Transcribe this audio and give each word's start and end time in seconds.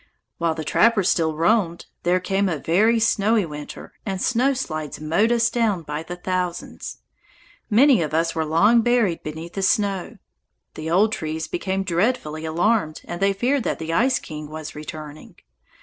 While 0.39 0.55
the 0.55 0.63
trappers 0.63 1.09
still 1.09 1.35
roamed, 1.35 1.85
there 2.01 2.19
came 2.19 2.49
a 2.49 2.57
very 2.57 2.99
snowy 2.99 3.45
winter, 3.45 3.93
and 4.03 4.19
snow 4.19 4.55
slides 4.55 4.99
mowed 4.99 5.31
us 5.31 5.51
down 5.51 5.83
by 5.83 6.01
thousands. 6.01 6.97
Many 7.69 8.01
of 8.01 8.11
us 8.11 8.33
were 8.33 8.43
long 8.43 8.81
buried 8.81 9.21
beneath 9.21 9.53
the 9.53 9.61
snow. 9.61 10.17
The 10.73 10.89
old 10.89 11.11
trees 11.11 11.47
became 11.47 11.83
dreadfully 11.83 12.45
alarmed, 12.45 13.01
and 13.05 13.21
they 13.21 13.31
feared 13.31 13.61
that 13.65 13.77
the 13.77 13.93
Ice 13.93 14.17
King 14.17 14.49
was 14.49 14.73
returning. 14.73 15.35